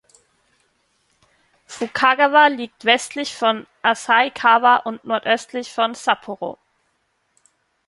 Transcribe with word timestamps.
Fukagawa 1.67 2.47
liegt 2.47 2.85
westlich 2.85 3.35
von 3.35 3.67
Asahikawa 3.83 4.77
und 4.77 5.03
nordöstlich 5.05 5.71
von 5.71 5.93
Sapporo. 5.93 6.57